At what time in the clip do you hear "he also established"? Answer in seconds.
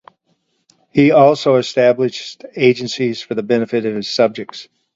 0.91-2.43